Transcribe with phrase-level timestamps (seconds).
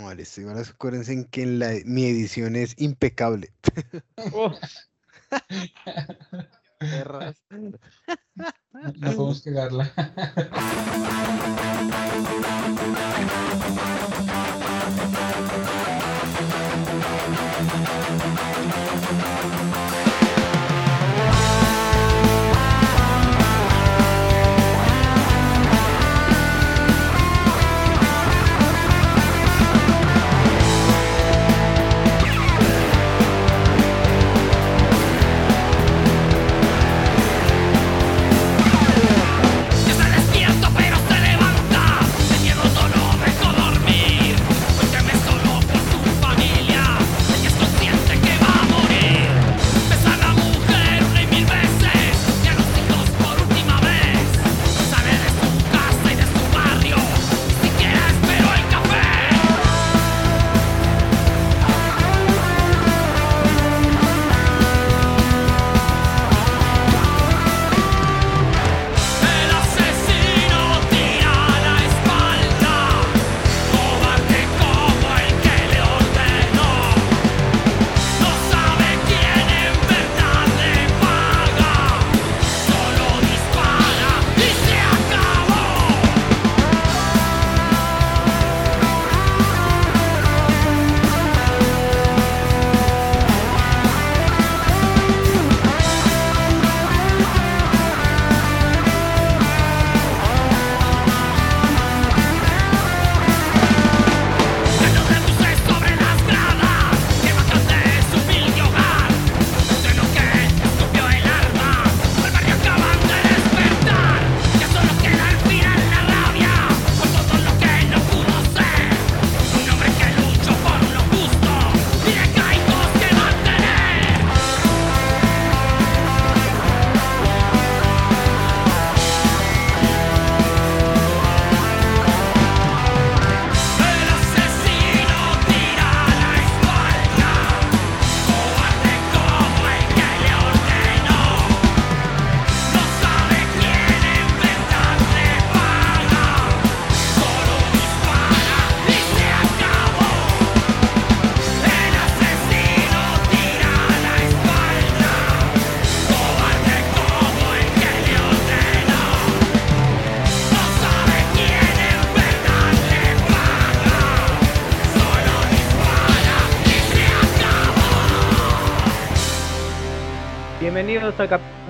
[0.00, 3.52] Vale, bueno, acuérdense en que en la, mi edición es impecable.
[4.32, 4.54] Oh.
[8.94, 9.92] no podemos quedarla.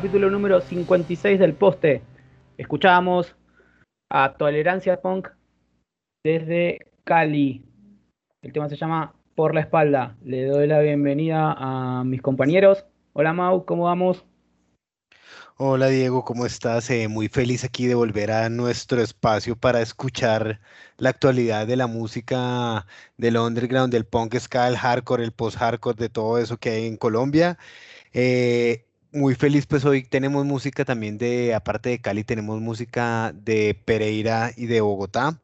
[0.09, 2.01] capítulo número 56 del poste.
[2.57, 3.37] Escuchamos
[4.09, 5.29] a Tolerancia Punk
[6.25, 7.63] desde Cali.
[8.41, 10.17] El tema se llama Por la espalda.
[10.25, 12.87] Le doy la bienvenida a mis compañeros.
[13.13, 14.25] Hola Mau, ¿cómo vamos?
[15.59, 16.89] Hola Diego, ¿cómo estás?
[16.89, 20.59] Eh, muy feliz aquí de volver a nuestro espacio para escuchar
[20.97, 22.87] la actualidad de la música
[23.19, 26.97] del underground, del punk ska, el hardcore, el post-hardcore, de todo eso que hay en
[26.97, 27.59] Colombia.
[28.15, 28.88] Eh,
[29.19, 34.53] muy feliz, pues hoy tenemos música también de, aparte de Cali, tenemos música de Pereira
[34.57, 35.41] y de Bogotá.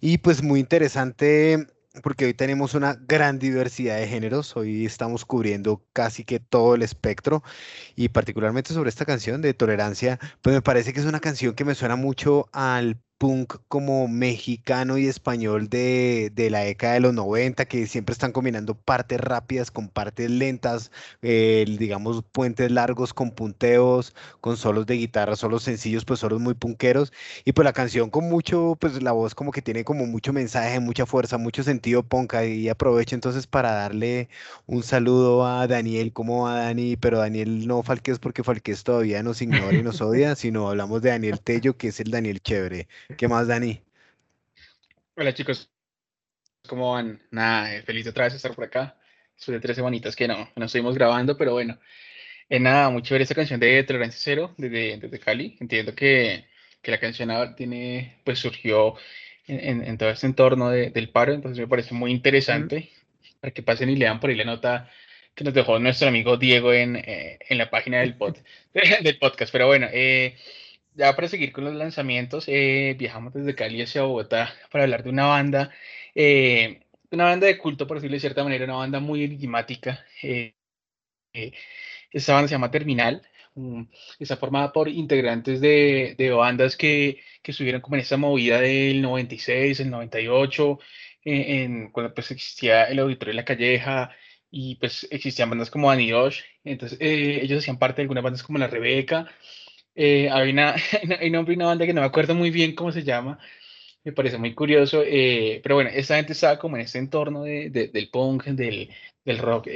[0.00, 1.66] Y pues muy interesante
[2.02, 6.82] porque hoy tenemos una gran diversidad de géneros, hoy estamos cubriendo casi que todo el
[6.82, 7.42] espectro
[7.96, 11.64] y particularmente sobre esta canción de Tolerancia, pues me parece que es una canción que
[11.64, 17.64] me suena mucho al punk como mexicano y español de, la década de los 90,
[17.64, 20.92] que siempre están combinando partes rápidas con partes lentas,
[21.22, 26.52] eh, digamos puentes largos con punteos, con solos de guitarra, solos sencillos, pues solos muy
[26.52, 27.14] punqueros.
[27.46, 30.78] Y pues la canción con mucho, pues la voz como que tiene como mucho mensaje,
[30.78, 32.34] mucha fuerza, mucho sentido punk.
[32.46, 34.28] Y aprovecho entonces para darle
[34.66, 36.12] un saludo a Daniel.
[36.12, 36.96] ¿Cómo va Dani?
[36.98, 41.08] Pero Daniel no Falquez porque Falquez todavía nos ignora y nos odia, sino hablamos de
[41.08, 42.86] Daniel Tello, que es el Daniel chévere.
[43.16, 43.80] ¿Qué más, Dani?
[45.16, 45.70] Hola, chicos.
[46.66, 47.20] ¿Cómo van?
[47.30, 48.96] Nada, eh, feliz otra vez de estar por acá.
[49.36, 51.78] Después de tres semanitas que no, no estuvimos grabando, pero bueno.
[52.48, 55.56] Eh, nada, mucho ver esta canción de Tolerancia Cero desde, desde Cali.
[55.60, 56.46] Entiendo que,
[56.82, 58.94] que la canción tiene, pues surgió
[59.46, 62.90] en, en, todo este entorno del paro, entonces me parece muy interesante
[63.40, 64.90] para que pasen y lean por ahí la nota
[65.34, 68.36] que nos dejó nuestro amigo Diego en, eh, en la página del, pod,
[69.02, 69.52] del podcast.
[69.52, 70.36] Pero bueno, eh,
[70.94, 75.10] ya para seguir con los lanzamientos, eh, viajamos desde Cali hacia Bogotá para hablar de
[75.10, 75.70] una banda,
[76.14, 76.80] eh,
[77.10, 80.04] una banda de culto, por decirlo de cierta manera, una banda muy enigmática.
[80.22, 80.54] Eh,
[82.10, 83.22] esta banda se llama Terminal,
[84.18, 89.02] está formada por integrantes de, de bandas que, que estuvieron como en esta movida del
[89.02, 90.78] 96, el 98,
[91.24, 94.10] eh, en, cuando pues existía el auditorio de la calleja
[94.50, 98.58] y pues existían bandas como Anirosh, entonces eh, ellos hacían parte de algunas bandas como
[98.58, 99.28] La Rebeca,
[99.94, 100.74] eh, hay, una,
[101.20, 103.38] hay nombre una banda que no me acuerdo muy bien cómo se llama,
[104.04, 107.70] me parece muy curioso, eh, pero bueno, esta gente estaba como en este entorno de,
[107.70, 108.90] del punk, del,
[109.24, 109.68] del rock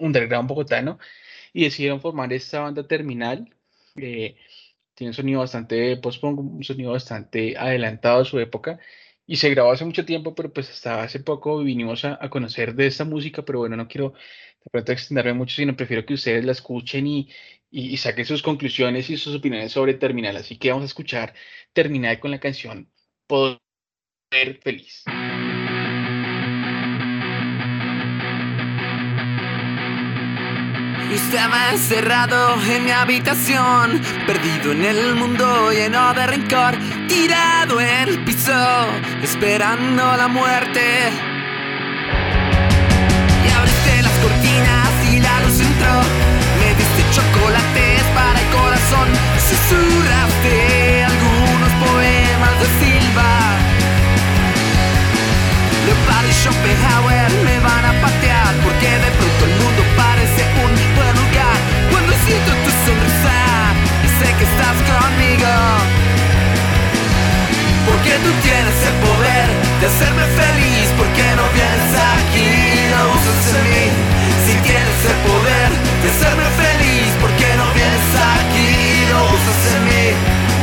[0.00, 0.98] underground bogotano,
[1.52, 3.48] y decidieron formar esta banda terminal,
[3.94, 8.78] tiene un sonido bastante post-punk, un sonido bastante adelantado a su época,
[9.28, 12.86] y se grabó hace mucho tiempo, pero pues hasta hace poco vinimos a, conocer de
[12.86, 14.14] esta música, pero bueno, no quiero
[14.64, 17.28] de pronto extenderme mucho, sino prefiero que ustedes la escuchen y,
[17.70, 20.36] y, saquen sus conclusiones y sus opiniones sobre Terminal.
[20.36, 21.34] Así que vamos a escuchar
[21.72, 22.90] Terminal con la canción
[23.26, 23.60] Poder
[24.62, 25.04] Feliz.
[31.12, 36.74] Estaba encerrado en mi habitación, perdido en el mundo lleno de rencor,
[37.08, 38.52] tirado en el piso,
[39.22, 41.27] esperando la muerte.
[47.48, 49.08] Chocolates para el corazón,
[49.48, 53.30] susurraste algunos poemas de Silva.
[55.86, 61.14] Leopard y Schopenhauer me van a patear porque de pronto el mundo parece un buen
[61.16, 61.58] lugar
[61.90, 63.38] cuando siento tu sonrisa
[64.18, 65.52] sé que estás conmigo.
[67.88, 69.48] Porque tú tienes el poder
[69.80, 72.50] de hacerme feliz, porque no vienes aquí
[72.92, 73.86] lo usas en mí.
[74.44, 75.70] Si tienes el poder
[76.02, 76.97] de hacerme feliz, no
[79.20, 80.57] aquí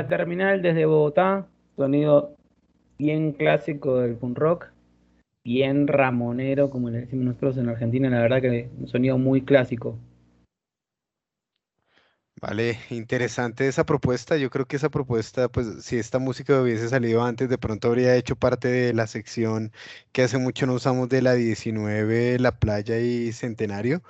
[0.00, 2.34] la terminal desde Bogotá, sonido
[2.98, 4.66] bien clásico del punk rock,
[5.44, 9.98] bien ramonero, como le decimos nosotros en Argentina, la verdad que un sonido muy clásico.
[12.40, 14.38] Vale, interesante esa propuesta.
[14.38, 18.16] Yo creo que esa propuesta, pues si esta música hubiese salido antes, de pronto habría
[18.16, 19.72] hecho parte de la sección
[20.12, 24.02] que hace mucho no usamos de la 19, La Playa y Centenario.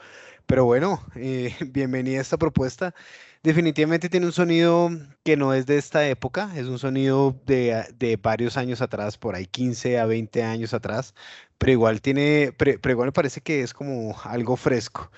[0.47, 2.95] Pero bueno, eh, bienvenida a esta propuesta.
[3.43, 4.91] Definitivamente tiene un sonido
[5.25, 9.47] que no es de esta época, es un sonido de, varios años atrás, por ahí
[9.47, 11.15] 15 a 20 años atrás,
[11.57, 15.11] pero igual tiene, pero, igual me parece que es como algo fresco.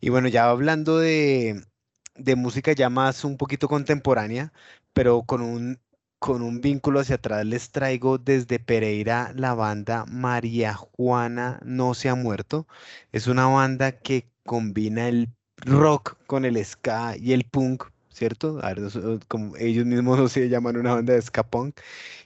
[0.00, 1.64] Y bueno, ya hablando de,
[2.36, 4.52] música ya más un poquito contemporánea,
[4.92, 5.80] pero con un,
[6.18, 12.08] con un vínculo hacia atrás, les traigo desde Pereira la banda María Juana No Se
[12.08, 12.66] Ha Muerto.
[13.12, 15.28] Es una banda que combina el
[15.64, 18.60] rock con el ska y el punk, ¿cierto?
[19.28, 21.80] como ellos mismos se llaman una banda de ska punk.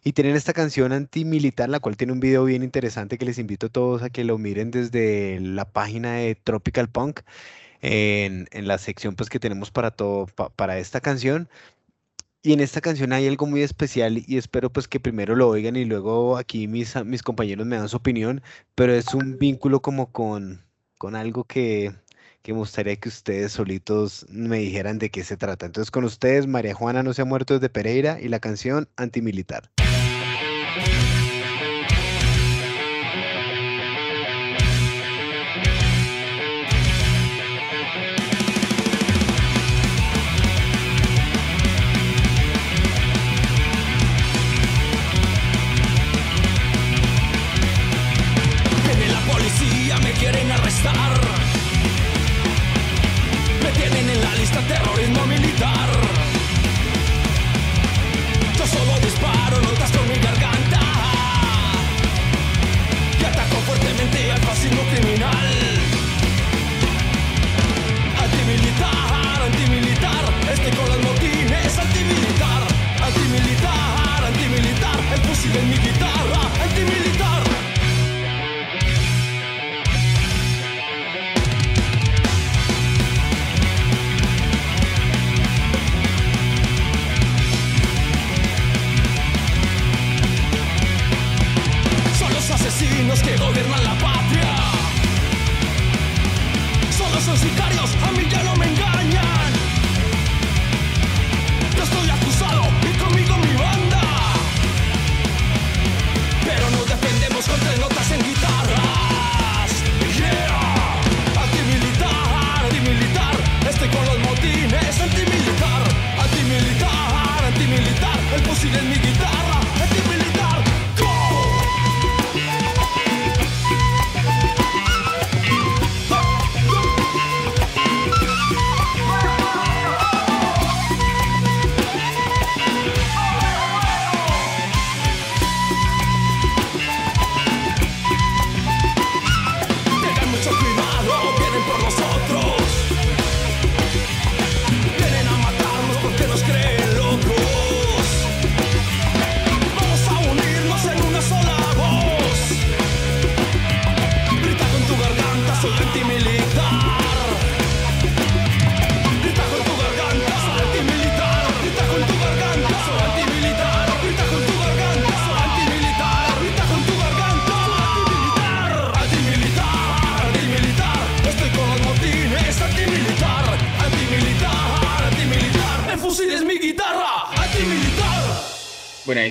[0.04, 3.66] Y tienen esta canción antimilitar, la cual tiene un video bien interesante que les invito
[3.66, 7.20] a todos a que lo miren desde la página de Tropical Punk.
[7.82, 11.48] en, en la sección pues que tenemos para todo, para esta canción.
[12.44, 15.76] Y en esta canción hay algo muy especial y espero pues que primero lo oigan
[15.76, 18.42] y luego aquí mis, mis compañeros me dan su opinión,
[18.74, 20.64] pero es un vínculo como con,
[20.98, 21.94] con algo que,
[22.42, 25.66] que me gustaría que ustedes solitos me dijeran de qué se trata.
[25.66, 29.70] Entonces con ustedes, María Juana no se ha muerto desde Pereira y la canción Antimilitar.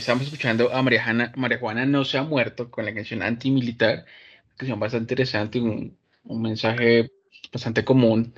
[0.02, 1.04] Estamos escuchando a María,
[1.60, 4.06] Juana No se ha muerto con la canción antimilitar,
[4.58, 7.12] canción bastante interesante, un, mensaje
[7.54, 8.34] bastante común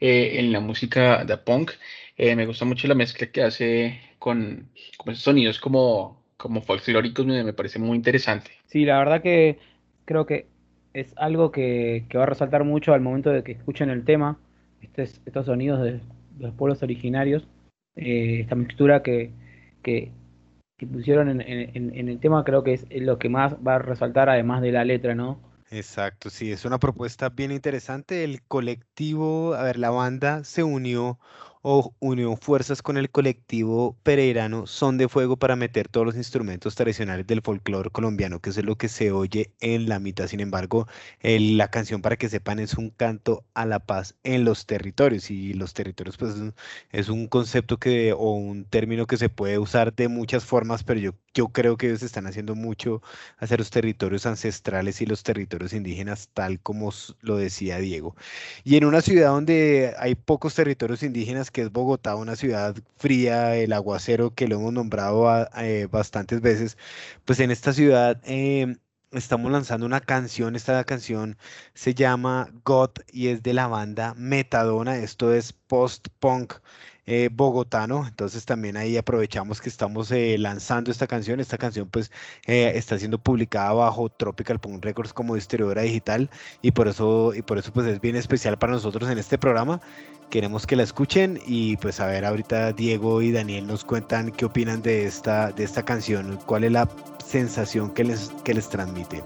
[0.00, 1.72] eh, en la música de punk.
[2.16, 4.70] Eh, me gusta mucho la mezcla que hace con,
[5.06, 8.50] esos sonidos como, como folclóricos, me, parece muy interesante.
[8.66, 9.58] Sí, la verdad que
[10.06, 10.46] creo que
[10.94, 14.38] es algo que, va a resaltar mucho al momento de que escuchen el tema,
[14.80, 16.00] estos sonidos de,
[16.38, 17.46] los pueblos originarios,
[17.96, 19.30] eh, esta mixtura que,
[19.82, 20.10] que
[20.82, 24.62] que pusieron en, el tema creo que es lo que más va a resaltar además
[24.62, 25.38] de la letra, ¿no?
[25.70, 28.24] Exacto, sí, es una propuesta bien interesante.
[28.24, 31.20] El colectivo, a ver, la banda se unió
[31.62, 36.74] o unió fuerzas con el colectivo pereirano Son de Fuego para meter todos los instrumentos
[36.74, 40.26] tradicionales del folclore colombiano, que es lo que se oye en la mitad.
[40.26, 40.86] Sin embargo,
[41.22, 45.30] la canción, para que sepan, es un canto a la paz en los territorios.
[45.30, 46.34] Y los territorios, pues,
[46.90, 51.00] es un concepto que, o un término que se puede usar de muchas formas, pero
[51.00, 53.02] yo, yo creo que ellos están haciendo mucho
[53.38, 58.16] hacia los territorios ancestrales y los territorios indígenas, tal como lo decía Diego.
[58.64, 63.56] Y en una ciudad donde hay pocos territorios indígenas, que es Bogotá, una ciudad fría,
[63.56, 66.76] el aguacero que lo hemos nombrado eh, bastantes veces,
[67.24, 68.76] pues en esta ciudad em,
[69.12, 71.36] estamos lanzando una canción, esta canción
[71.74, 76.54] se llama God y es de la banda Metadona, esto es post-punk
[77.06, 82.12] eh, bogotano, entonces también ahí aprovechamos que estamos eh, lanzando esta canción, esta canción pues
[82.46, 86.30] eh, está siendo publicada bajo Tropical Punk Records como distribuidora digital
[86.62, 89.80] y por eso y por eso pues es bien especial para nosotros en este programa,
[90.30, 94.44] queremos que la escuchen y pues a ver ahorita Diego y Daniel nos cuentan qué
[94.44, 96.88] opinan de esta, de esta canción, cuál es la
[97.26, 99.22] sensación que les, que les transmite.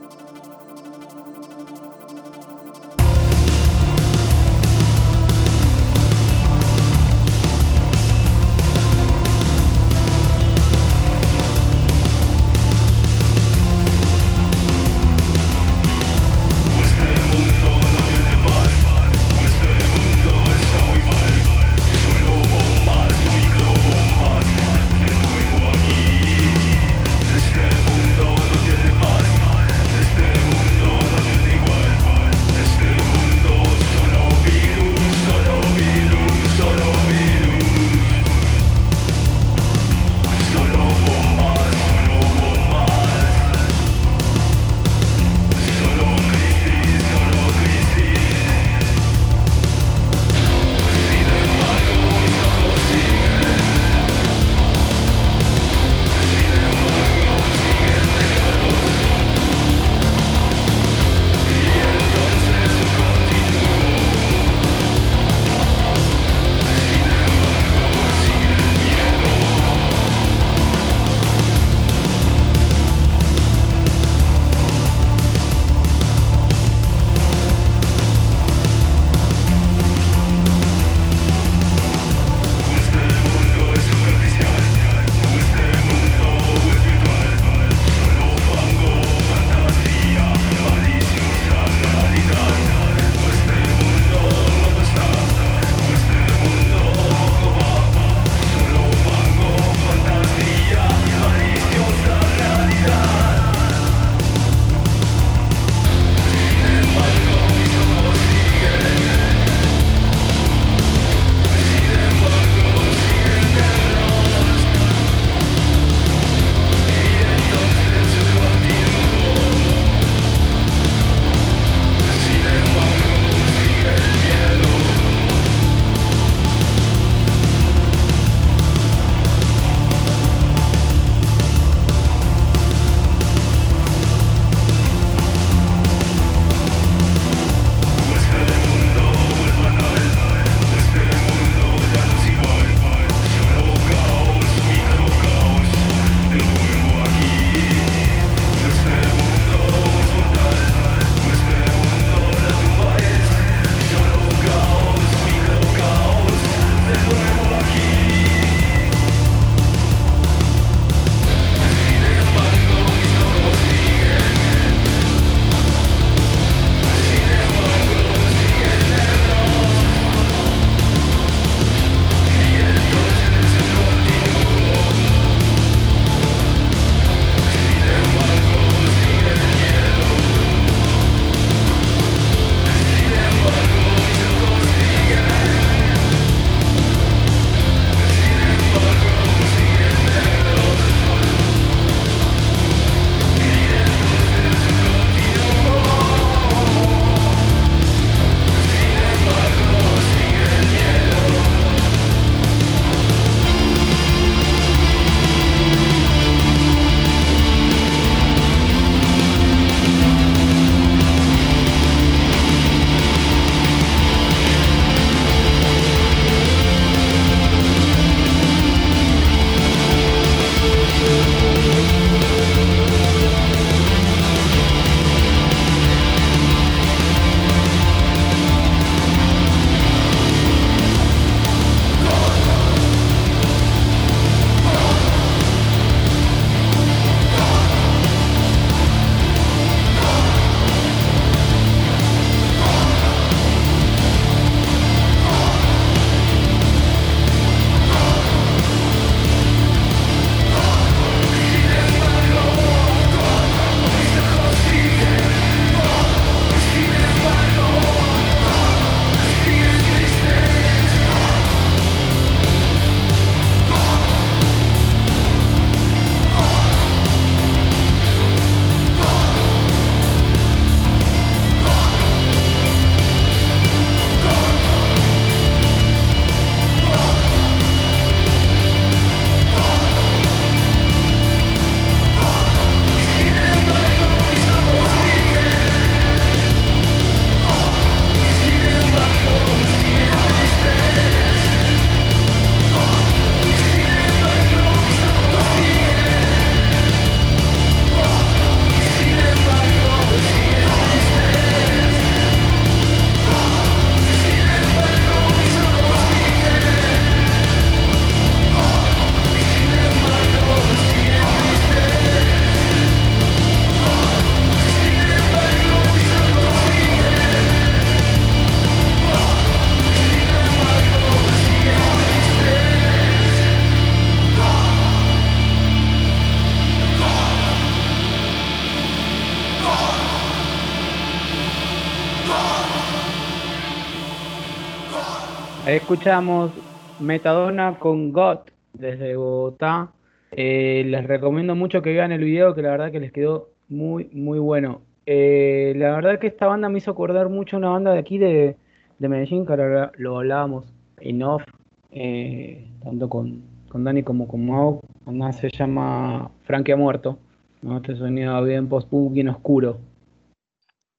[335.75, 336.53] Escuchamos
[337.01, 338.39] Metadona con God
[338.73, 339.93] desde Bogotá.
[340.31, 344.09] Eh, les recomiendo mucho que vean el video, que la verdad que les quedó muy,
[344.13, 344.83] muy bueno.
[345.07, 348.19] Eh, la verdad que esta banda me hizo acordar mucho a una banda de aquí
[348.19, 348.57] de,
[348.99, 350.65] de Medellín, que ahora lo hablábamos
[351.01, 351.43] en off,
[351.91, 354.81] eh, tanto con, con Dani como con Mau.
[355.05, 357.19] Una se llama Frankie ha muerto.
[357.63, 357.79] ¿no?
[357.79, 359.79] Este sonido bien post-punk, bien oscuro.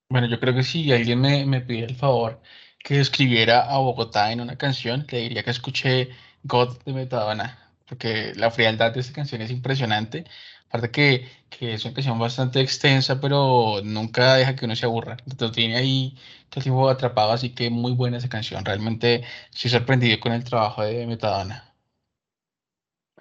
[0.10, 2.40] Bueno, yo creo que si alguien me, me pide el favor
[2.88, 6.10] que describiera a Bogotá en una canción, le diría que escuché
[6.44, 10.24] God de Metadona, porque la frialdad de esta canción es impresionante.
[10.70, 15.18] Aparte que, que es una canción bastante extensa, pero nunca deja que uno se aburra.
[15.38, 16.16] Lo tiene ahí
[16.50, 18.64] todo el tiempo atrapado, así que muy buena esa canción.
[18.64, 21.74] Realmente estoy sorprendido con el trabajo de Metadona.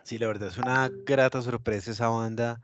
[0.04, 2.62] Sí, la verdad es una grata sorpresa esa banda.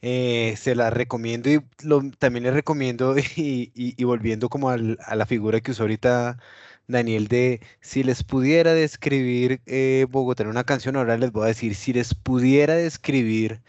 [0.00, 4.98] Eh, se la recomiendo y lo- también les recomiendo y, y- y volviendo como al-
[5.04, 6.38] a la figura que usó ahorita
[6.86, 11.46] Daniel de si les pudiera describir eh, Bogotá en una canción, ahora les voy a
[11.48, 13.60] decir si les pudiera describir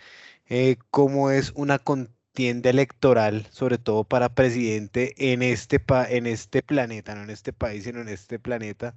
[0.50, 6.62] eh, cómo es una contienda electoral, sobre todo para presidente en este, pa- en este
[6.64, 8.96] planeta, no en este país, sino en este planeta.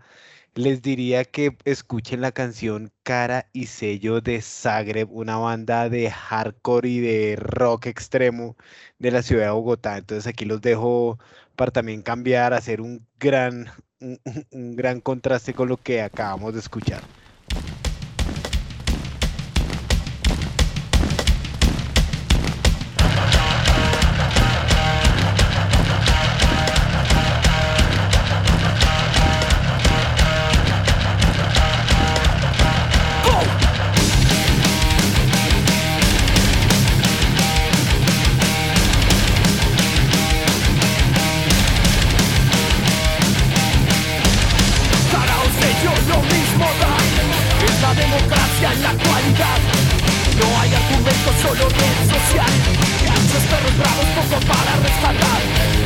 [0.55, 6.89] Les diría que escuchen la canción Cara y Sello de Zagreb, una banda de hardcore
[6.91, 8.57] y de rock extremo
[8.99, 9.97] de la ciudad de Bogotá.
[9.97, 11.19] Entonces aquí los dejo
[11.57, 13.67] para también cambiar, hacer un gran,
[14.01, 14.21] un,
[14.77, 17.03] gran contraste con lo que acabamos de escuchar.
[49.43, 52.53] No hay argumentos, solo red social.
[53.11, 55.41] Muchos perros bravos, poco para respaldar.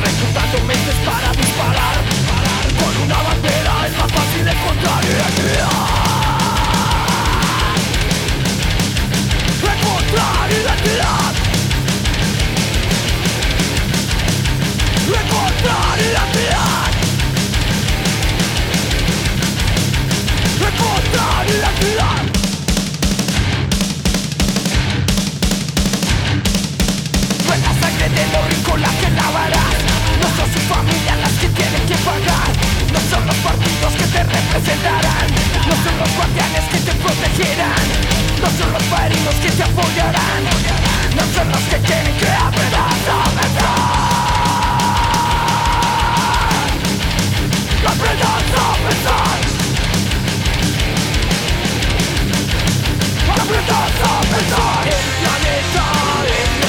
[0.05, 1.95] Reclutando mentes para disparar.
[2.77, 5.69] Con una bandera es más fácil encontrar identidad
[9.63, 11.46] Encontrar identidad
[30.35, 32.51] son sus familias las que tienen que pagar.
[32.91, 35.27] No son los partidos que te representarán.
[35.67, 37.87] No son los guardianes que te protegerán.
[38.41, 40.43] No son los padrinos que te apoyarán.
[41.15, 42.87] No son los que tienen que apretar.
[47.87, 49.39] Aprendan a pensar
[53.41, 56.66] Aprendan a pensar El planeta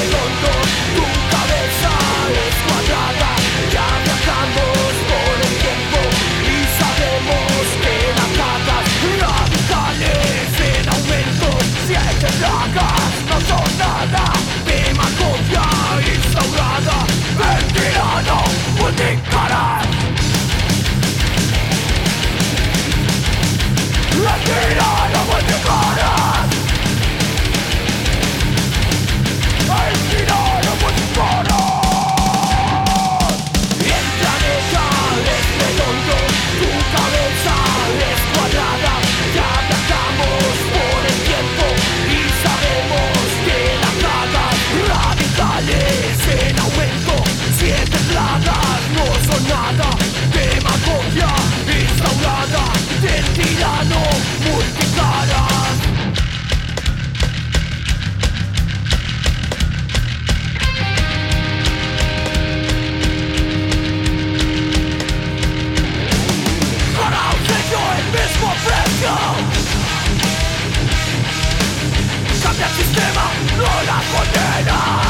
[74.11, 75.01] condena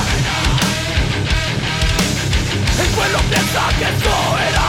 [2.80, 4.69] El pueblo piensa que es soberano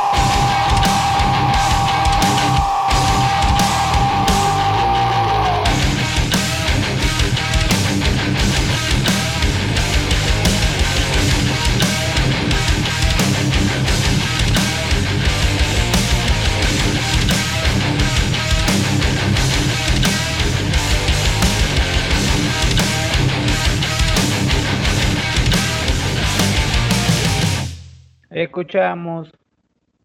[28.51, 29.31] Escuchamos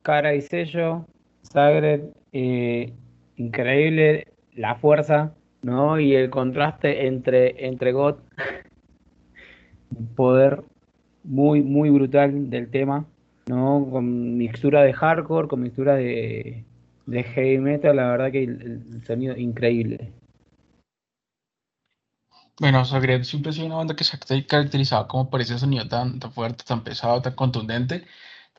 [0.03, 1.05] cara y sello,
[1.43, 2.93] Sagred, eh,
[3.35, 5.99] increíble la fuerza, ¿no?
[5.99, 8.19] Y el contraste entre, entre God,
[10.15, 10.63] poder
[11.25, 13.05] muy, muy brutal del tema,
[13.49, 13.85] ¿no?
[13.91, 16.63] Con mixtura de hardcore, con mixtura de,
[17.07, 20.13] de heavy metal, la verdad que el, sonido increíble.
[22.61, 25.89] Bueno, Sagred siempre ha sido una banda que se ha caracterizado como por ese sonido
[25.89, 28.07] tan, tan fuerte, tan pesado, tan contundente.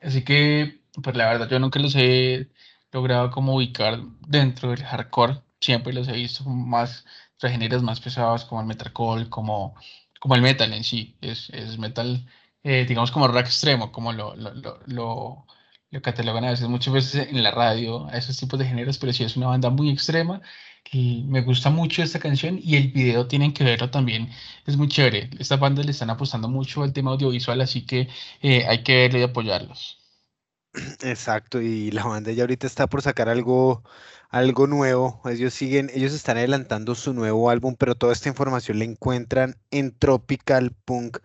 [0.02, 2.50] Así que, pues la verdad, yo nunca los he
[2.92, 5.42] logrado como ubicar dentro del hardcore.
[5.60, 7.06] Siempre los he visto más
[7.40, 9.76] géneros más pesados como el metalcore, como,
[10.20, 11.18] como el metal en sí.
[11.22, 12.28] Es, es metal,
[12.64, 15.46] eh, digamos, como rock extremo, como lo, lo,
[15.98, 19.12] lo catalogan a veces, muchas veces en la radio, a esos tipos de géneros, pero
[19.14, 20.42] sí es una banda muy extrema
[20.92, 24.30] y me gusta mucho esta canción y el video tienen que verlo también,
[24.68, 25.30] es muy chévere.
[25.40, 28.10] Estas bandas le están apostando mucho al tema audiovisual, así que
[28.42, 29.98] eh, hay que verlo y apoyarlos.
[31.02, 33.84] Exacto, y la banda ya ahorita está por sacar algo,
[34.30, 35.20] algo nuevo.
[35.26, 39.98] Ellos siguen, ellos están adelantando su nuevo álbum, pero toda esta información la encuentran en
[39.98, 41.18] Tropical Punk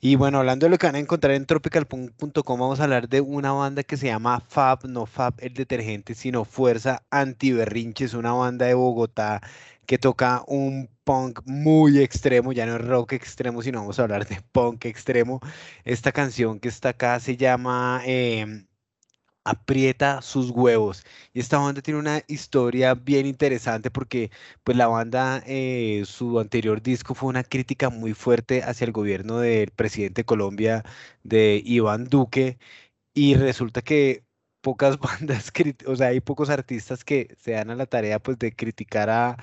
[0.00, 3.20] y bueno, hablando de lo que van a encontrar en tropicalpunk.com, vamos a hablar de
[3.20, 8.66] una banda que se llama Fab, no Fab el detergente, sino Fuerza Antiberrinches, una banda
[8.66, 9.42] de Bogotá
[9.86, 14.26] que toca un punk muy extremo, ya no es rock extremo, sino vamos a hablar
[14.26, 15.40] de punk extremo.
[15.84, 18.66] Esta canción que está acá se llama em,
[19.44, 21.04] aprieta sus huevos.
[21.32, 24.30] Y esta banda tiene una historia bien interesante porque
[24.64, 29.38] pues la banda, eh, su anterior disco fue una crítica muy fuerte hacia el gobierno
[29.38, 30.84] del presidente de Colombia,
[31.24, 32.58] de Iván Duque,
[33.14, 34.24] y resulta que
[34.62, 35.52] pocas bandas,
[35.86, 39.36] o sea, hay pocos artistas que se dan a la tarea pues de criticar a,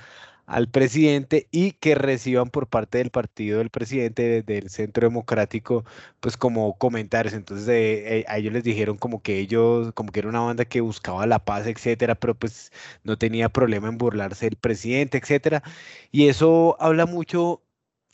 [0.50, 5.84] al presidente y que reciban por parte del partido del presidente del Centro Democrático,
[6.20, 7.34] pues como comentarios.
[7.34, 10.80] Entonces eh, a ellos les dijeron como que ellos, como que era una banda que
[10.80, 12.72] buscaba la paz, etcétera, pero pues
[13.04, 15.62] no tenía problema en burlarse del presidente, etcétera.
[16.10, 17.62] Y eso habla mucho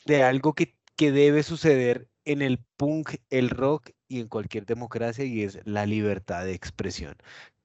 [0.05, 5.25] de algo que, que debe suceder en el punk, el rock y en cualquier democracia
[5.25, 7.17] y es la libertad de expresión.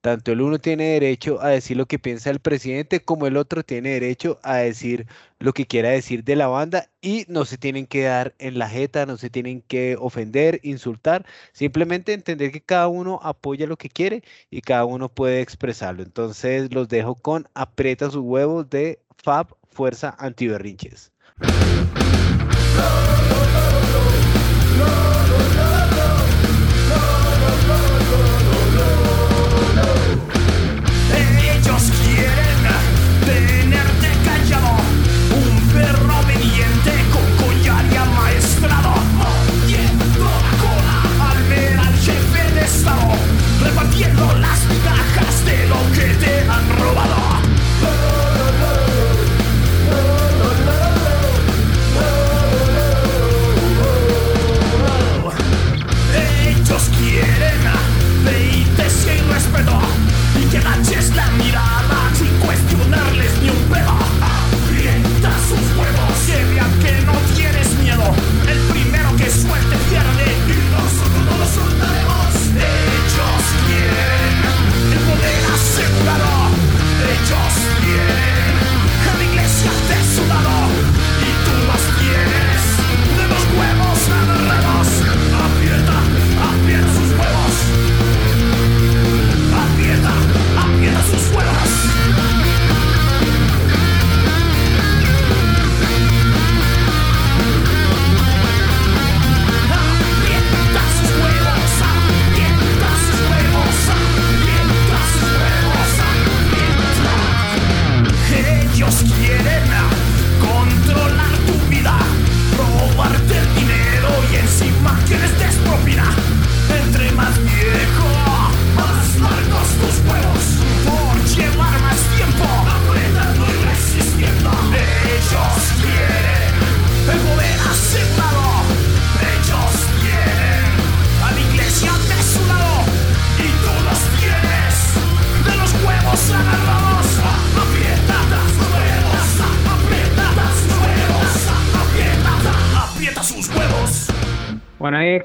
[0.03, 3.63] Tanto el uno tiene derecho a decir lo que piensa el presidente como el otro
[3.63, 5.07] tiene derecho a decir
[5.39, 8.69] lo que quiera decir de la banda y no se tienen que dar en la
[8.69, 13.91] jeta, no se tienen que ofender, insultar, simplemente entender que cada uno apoya lo que
[13.91, 16.03] quiere y cada uno puede expresarlo.
[16.03, 21.13] Entonces los dejo con aprieta sus huevos de Fab Fuerza Antiberrinches.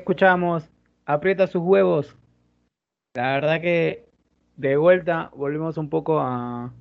[0.08, 0.63] Escuchamos
[1.06, 2.15] Aprieta sus huevos.
[3.13, 4.06] La verdad que
[4.56, 6.72] de vuelta volvemos un poco a,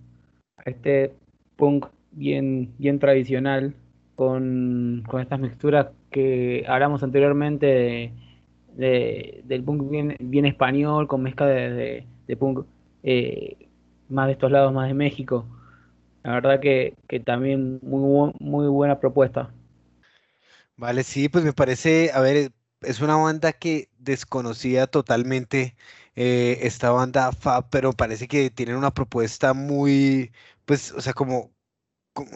[0.65, 1.13] este
[1.57, 3.75] punk bien, bien tradicional
[4.15, 8.13] con, estas mixturas que hablamos anteriormente
[8.77, 12.07] de, del punk bien, bien español con mezcla de,
[12.39, 12.65] punk
[13.03, 13.57] eh,
[14.09, 15.47] más de estos lados, más de México.
[16.23, 19.51] La verdad que, también muy, muy buena propuesta.
[20.77, 25.77] Vale, sí, pues me parece, a ver, es una banda que desconocía totalmente
[26.17, 30.33] eh, esta banda Fab, pero parece que tienen una propuesta muy,
[30.65, 31.53] pues, o sea, como,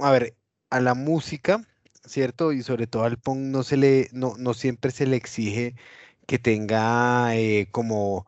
[0.03, 0.37] a ver,
[0.70, 1.66] a la música,
[2.05, 2.53] ¿cierto?
[2.53, 5.74] Y sobre todo al punk no se le, no, no siempre se le exige
[6.26, 8.26] que tenga eh, como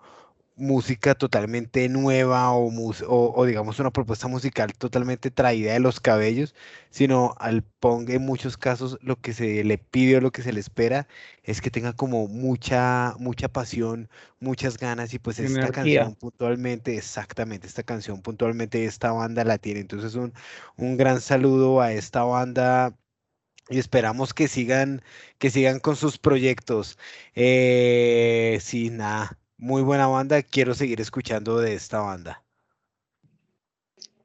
[0.57, 2.71] música totalmente nueva o,
[3.09, 6.55] o, digamos una propuesta musical totalmente traída de los cabellos,
[6.91, 10.53] sino al punk en muchos casos lo que se le pide o lo que se
[10.53, 11.09] le espera
[11.43, 14.09] es que tenga como mucha, mucha pasión,
[14.41, 19.81] muchas ganas y pues esta canción puntualmente, exactamente, esta canción puntualmente esta banda la tiene.
[19.81, 20.33] Entonces un,
[20.77, 22.97] un gran saludo a esta banda
[23.69, 25.03] y esperamos que sigan,
[25.39, 26.99] que sigan con sus proyectos.
[27.35, 32.43] Eh, sí, nada, muy buena banda, quiero seguir escuchando de esta banda.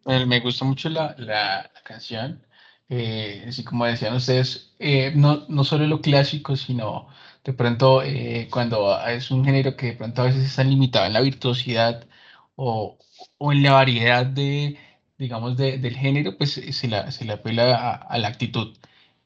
[0.03, 2.43] me gusta mucho la, canción,
[2.89, 7.07] eh, así como decían ustedes, eh, no, no solo lo clásico, sino
[7.43, 11.13] de pronto eh, cuando es un género que de pronto a veces está limitado en
[11.13, 12.07] la virtuosidad
[12.55, 12.97] o,
[13.39, 14.77] en la variedad de,
[15.19, 18.75] digamos, del género, pues se, la, se le apela a, la actitud.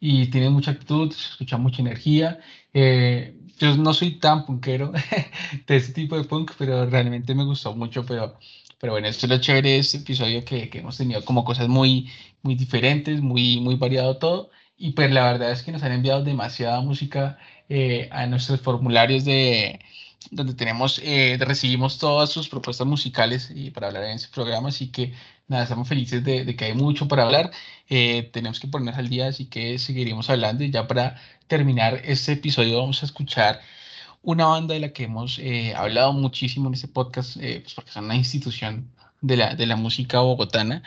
[0.02, 2.40] Y tiene mucha actitud, se escucha mucha energía.
[2.74, 4.92] Eh, yo no soy tan punkero
[5.68, 8.40] de ese tipo de punk, pero realmente me gustó mucho, pero,
[8.80, 11.68] pero bueno, esto es lo chévere de este episodio que, que hemos tenido como cosas
[11.68, 12.10] muy,
[12.42, 16.24] muy diferentes, muy, muy variado todo, y pues la verdad es que nos han enviado
[16.24, 17.38] demasiada música
[17.70, 19.80] eh, a nuestros formularios de
[20.30, 24.92] donde tenemos, eh, recibimos todas sus propuestas musicales y para hablar en ese programa, así
[24.92, 25.14] que
[25.52, 27.52] nada, estamos felices de, que hay mucho para hablar.
[27.90, 30.64] Eh, tenemos que ponernos al día, así que seguiremos hablando.
[30.64, 33.62] Y ya para terminar este episodio, vamos a escuchar
[34.24, 37.92] una banda de la que hemos eh, hablado muchísimo en este podcast, eh, pues porque
[37.92, 40.84] es una institución de la, de la música bogotana.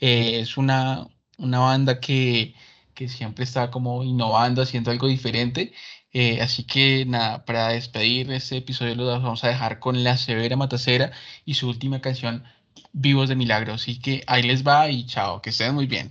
[0.00, 2.54] es una, una banda que,
[2.94, 5.72] que, siempre está como innovando, haciendo algo diferente.
[6.40, 11.10] Así que nada, para despedir este episodio lo vamos a dejar con La Severa Matacera
[11.44, 12.44] y su última canción
[12.92, 13.82] vivos de milagros.
[13.82, 16.10] Así que ahí les va y chao, que estén muy bien.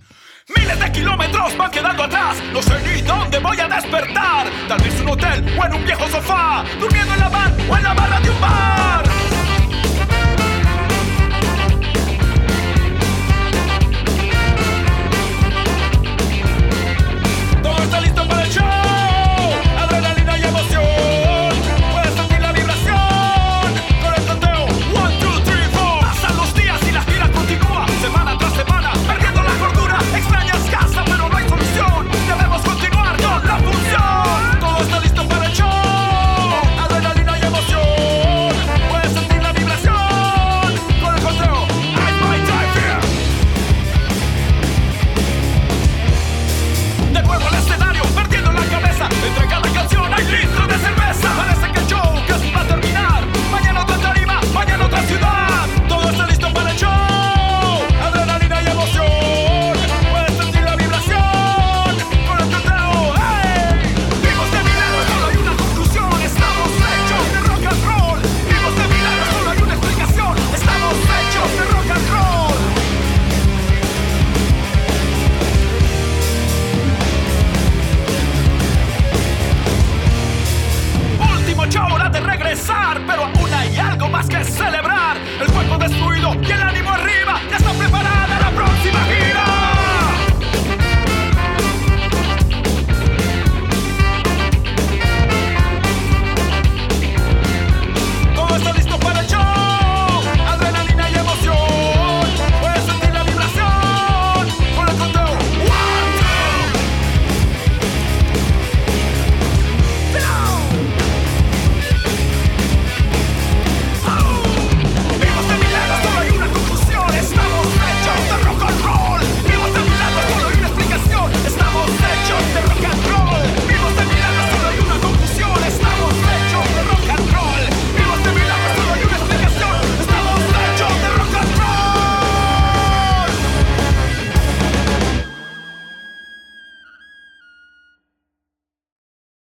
[0.54, 4.46] Miles de kilómetros van quedando atrás, no sé ni dónde voy a despertar.
[4.68, 7.03] Tal vez un hotel o en un viejo sofá, durmiendo